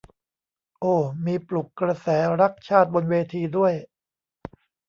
[0.79, 0.95] โอ้
[1.25, 2.07] มีปลุกกระแส
[2.41, 3.73] รักชาติบนเวทีด้วย